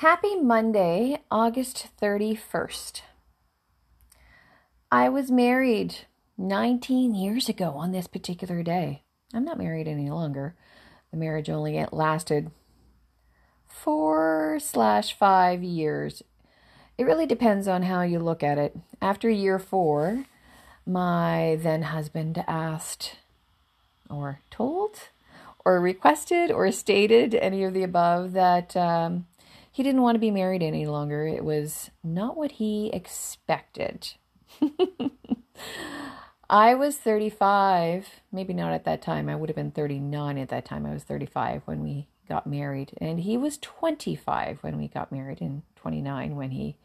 [0.00, 3.02] Happy Monday, August 31st.
[4.90, 5.94] I was married
[6.38, 9.02] 19 years ago on this particular day.
[9.34, 10.54] I'm not married any longer.
[11.10, 12.50] The marriage only lasted
[13.66, 16.22] four slash five years.
[16.96, 18.74] It really depends on how you look at it.
[19.02, 20.24] After year four,
[20.86, 23.16] my then husband asked,
[24.08, 25.10] or told,
[25.62, 29.26] or requested, or stated any of the above that um,
[29.70, 31.26] he didn't want to be married any longer.
[31.26, 34.12] It was not what he expected.
[36.50, 39.28] I was 35, maybe not at that time.
[39.28, 40.84] I would have been 39 at that time.
[40.84, 45.40] I was 35 when we got married, and he was 25 when we got married,
[45.40, 46.76] and 29 when he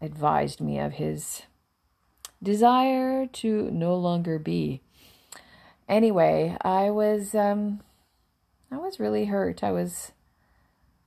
[0.00, 1.42] advised me of his
[2.42, 4.80] desire to no longer be.
[5.88, 7.80] Anyway, I was um
[8.70, 9.62] I was really hurt.
[9.62, 10.12] I was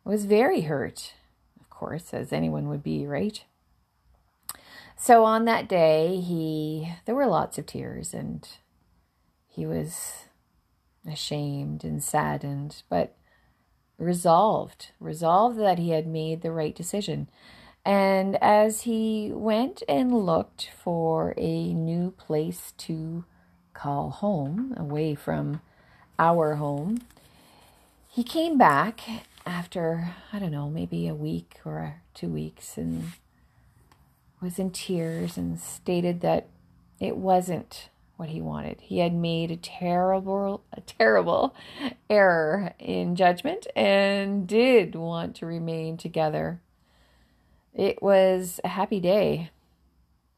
[0.06, 1.14] I was very hurt,
[1.60, 3.44] of course, as anyone would be, right?
[4.98, 8.48] So on that day, he there were lots of tears and
[9.48, 10.26] he was
[11.10, 13.16] ashamed and saddened, but
[13.98, 17.30] resolved, resolved that he had made the right decision.
[17.84, 23.26] And as he went and looked for a new place to
[23.74, 25.62] call home, away from
[26.18, 27.00] our home,
[28.08, 29.02] he came back
[29.46, 33.12] after, I don't know, maybe a week or two weeks and
[34.42, 36.48] was in tears and stated that
[37.00, 38.82] it wasn't what he wanted.
[38.82, 41.56] He had made a terrible, a terrible
[42.10, 46.62] error in judgment and did want to remain together.
[47.74, 49.52] It was a happy day,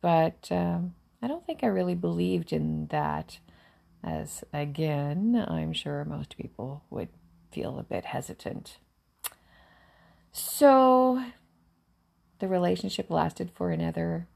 [0.01, 3.39] but um, I don't think I really believed in that.
[4.03, 7.09] As again, I'm sure most people would
[7.51, 8.77] feel a bit hesitant.
[10.31, 11.23] So
[12.39, 14.27] the relationship lasted for another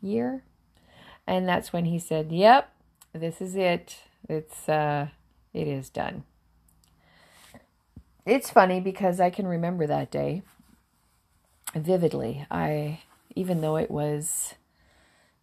[0.00, 0.42] year.
[1.26, 2.72] And that's when he said, Yep,
[3.12, 3.98] this is it.
[4.28, 5.08] It's uh
[5.52, 6.24] it is done.
[8.26, 10.42] It's funny because I can remember that day
[11.74, 12.46] vividly.
[12.50, 13.00] I
[13.34, 14.54] even though it was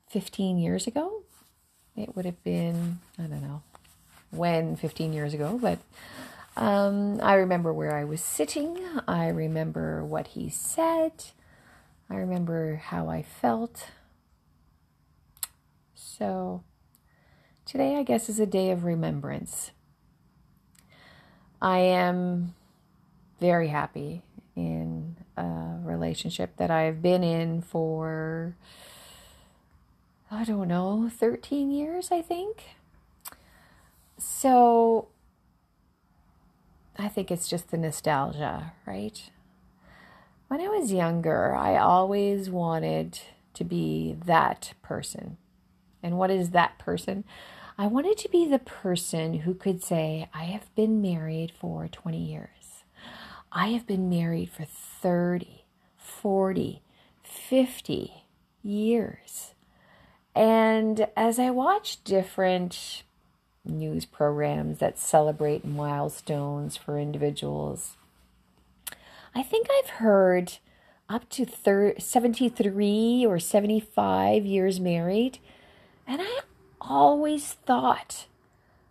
[0.09, 1.23] 15 years ago,
[1.95, 3.61] it would have been, I don't know
[4.31, 5.79] when 15 years ago, but
[6.55, 8.79] um, I remember where I was sitting.
[9.07, 11.25] I remember what he said.
[12.09, 13.87] I remember how I felt.
[15.95, 16.63] So,
[17.65, 19.71] today, I guess, is a day of remembrance.
[21.61, 22.53] I am
[23.39, 24.23] very happy
[24.55, 28.57] in a relationship that I've been in for,
[30.29, 32.63] I don't know, 13 years, I think.
[34.17, 35.07] So,
[36.97, 39.29] I think it's just the nostalgia, right?
[40.47, 43.19] When I was younger, I always wanted
[43.53, 45.37] to be that person.
[46.03, 47.23] And what is that person?
[47.77, 52.17] I wanted to be the person who could say, I have been married for 20
[52.17, 52.83] years.
[53.51, 55.65] I have been married for 30,
[55.97, 56.81] 40,
[57.23, 58.25] 50
[58.61, 59.53] years.
[60.35, 63.03] And as I watched different
[63.65, 67.95] news programs that celebrate milestones for individuals,
[69.35, 70.57] I think I've heard
[71.09, 75.39] up to thir- 73 or 75 years married.
[76.07, 76.39] And I
[76.79, 78.25] always thought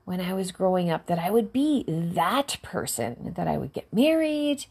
[0.05, 3.93] when I was growing up that I would be that person, that I would get
[3.93, 4.67] married,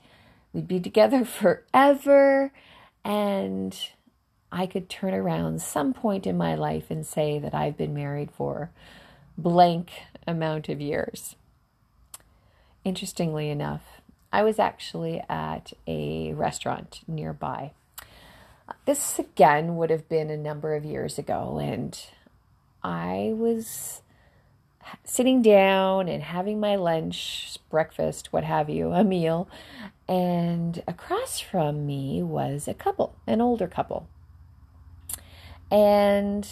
[0.54, 2.52] we'd be together forever,
[3.04, 3.78] and
[4.52, 8.32] I could turn around some point in my life and say that I've been married
[8.32, 8.72] for
[9.42, 9.92] blank
[10.28, 11.36] amount of years.
[12.84, 14.02] Interestingly enough,
[14.32, 17.72] I was actually at a restaurant nearby.
[18.86, 22.00] This again would have been a number of years ago, and
[22.84, 24.02] I was
[25.04, 29.50] sitting down and having my lunch, breakfast, what have you, a meal,
[30.08, 34.08] and across from me was a couple, an older couple.
[35.72, 36.48] And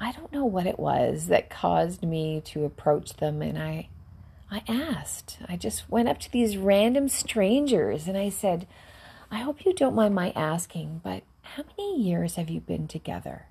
[0.00, 3.88] I don't know what it was that caused me to approach them, and I
[4.50, 5.38] I asked.
[5.48, 8.66] I just went up to these random strangers and I said,
[9.30, 13.46] I hope you don't mind my asking, but how many years have you been together?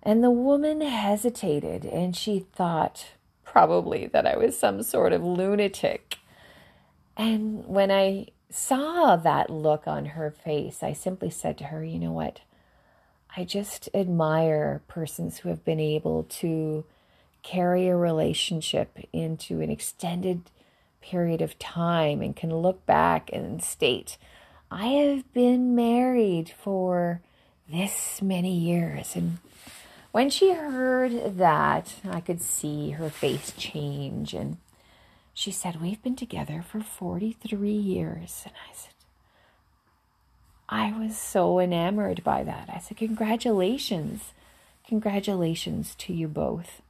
[0.00, 3.08] And the woman hesitated and she thought
[3.44, 6.18] probably that I was some sort of lunatic.
[7.16, 11.98] And when I saw that look on her face, I simply said to her, You
[11.98, 12.40] know what?
[13.38, 16.84] I just admire persons who have been able to
[17.44, 20.50] carry a relationship into an extended
[21.00, 24.18] period of time and can look back and state,
[24.72, 27.20] I have been married for
[27.70, 29.14] this many years.
[29.14, 29.38] And
[30.10, 34.34] when she heard that, I could see her face change.
[34.34, 34.56] And
[35.32, 38.42] she said, We've been together for 43 years.
[38.44, 38.87] And I said,
[40.68, 42.68] I was so enamored by that.
[42.72, 44.32] I said, Congratulations.
[44.86, 46.82] Congratulations to you both.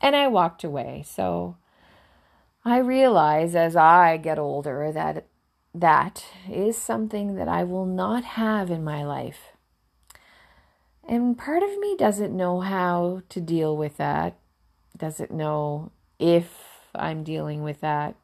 [0.00, 1.04] And I walked away.
[1.06, 1.56] So
[2.64, 5.26] I realize as I get older that
[5.74, 9.52] that is something that I will not have in my life.
[11.08, 14.36] And part of me doesn't know how to deal with that,
[14.96, 16.52] doesn't know if
[16.94, 18.14] I'm dealing with that.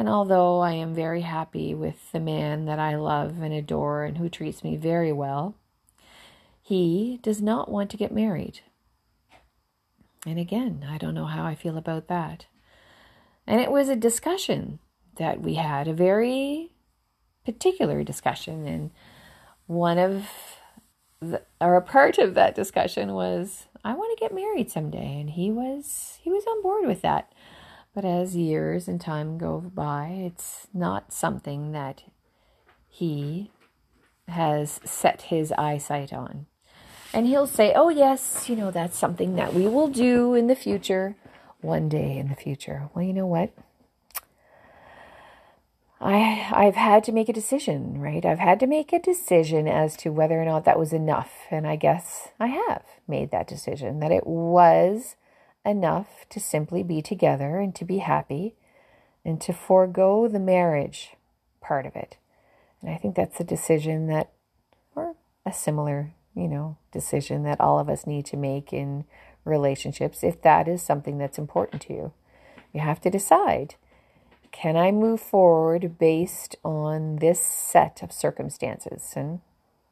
[0.00, 4.16] And although I am very happy with the man that I love and adore and
[4.16, 5.56] who treats me very well,
[6.62, 8.60] he does not want to get married.
[10.24, 12.46] And again, I don't know how I feel about that.
[13.46, 14.78] And it was a discussion
[15.16, 16.70] that we had, a very
[17.44, 18.66] particular discussion.
[18.66, 18.92] And
[19.66, 20.24] one of
[21.20, 25.20] the, or a part of that discussion was, I want to get married someday.
[25.20, 27.30] And he was, he was on board with that.
[27.94, 32.04] But as years and time go by, it's not something that
[32.88, 33.50] he
[34.28, 36.46] has set his eyesight on.
[37.12, 40.54] And he'll say, Oh, yes, you know, that's something that we will do in the
[40.54, 41.16] future,
[41.60, 42.88] one day in the future.
[42.94, 43.52] Well, you know what?
[46.00, 48.24] I I've had to make a decision, right?
[48.24, 51.66] I've had to make a decision as to whether or not that was enough, and
[51.66, 55.16] I guess I have made that decision that it was
[55.64, 58.54] enough to simply be together and to be happy
[59.24, 61.16] and to forego the marriage
[61.60, 62.16] part of it.
[62.80, 64.30] And I think that's a decision that,
[64.94, 65.14] or
[65.44, 69.04] a similar, you know, decision that all of us need to make in
[69.44, 72.12] relationships if that is something that's important to you.
[72.72, 73.74] You have to decide
[74.52, 79.12] can I move forward based on this set of circumstances?
[79.14, 79.40] And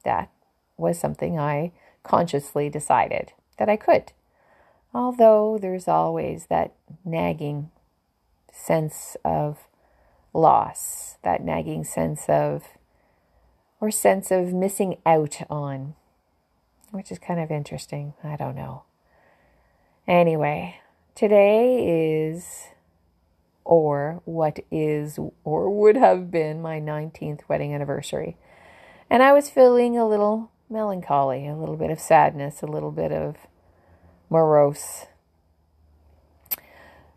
[0.05, 0.31] that
[0.77, 1.71] was something I
[2.03, 4.13] consciously decided that I could
[4.95, 6.75] although there's always that
[7.05, 7.71] nagging
[8.53, 9.69] sense of
[10.33, 12.65] loss, that nagging sense of,
[13.81, 15.95] or sense of missing out on,
[16.91, 18.15] which is kind of interesting.
[18.25, 18.83] I don't know.
[20.07, 20.81] Anyway,
[21.15, 22.69] today is,
[23.65, 28.37] or what is, or would have been my 19th wedding anniversary.
[29.11, 33.13] And I was feeling a little melancholy, a little bit of sadness, a little bit
[33.13, 33.37] of
[34.31, 35.07] morose.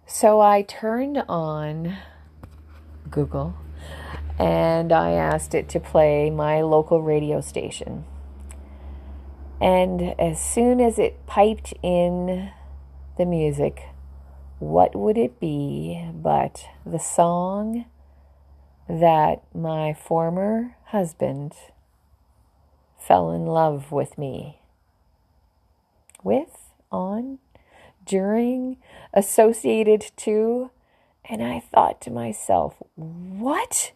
[0.06, 1.98] So I turned on
[3.10, 3.56] Google
[4.38, 8.06] and I asked it to play my local radio station.
[9.62, 12.52] And as soon as it piped in
[13.18, 13.84] the music,
[14.60, 17.86] what would it be but the song
[18.90, 21.54] that my former husband
[22.98, 24.60] fell in love with me
[26.24, 26.61] with?
[26.92, 27.40] On,
[28.06, 28.78] during,
[29.14, 30.72] associated to.
[31.26, 33.92] And I thought to myself, what?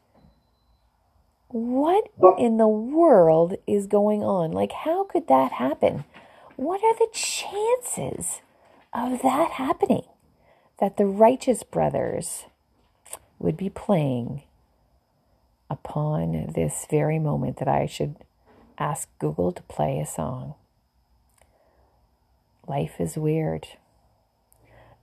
[1.50, 4.51] What in the world is going on?
[4.51, 6.06] Like, how could that happen?
[6.56, 8.42] What are the chances
[8.94, 10.03] of that happening?
[10.80, 12.45] That the Righteous Brothers
[13.39, 14.44] would be playing
[15.69, 18.16] upon this very moment that I should
[18.78, 20.56] ask Google to play a song.
[22.68, 23.68] Life is weird.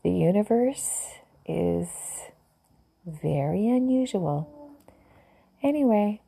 [0.02, 1.14] The universe
[1.46, 1.88] is
[3.06, 4.76] very unusual.
[5.62, 6.20] Anyway,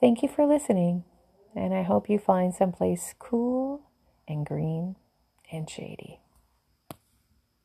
[0.00, 1.04] thank you for listening,
[1.54, 3.82] and I hope you find someplace cool
[4.26, 4.96] and green
[5.52, 6.20] and shady.